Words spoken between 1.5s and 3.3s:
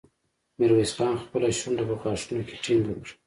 شونډه په غاښونو کې ټينګه کړه.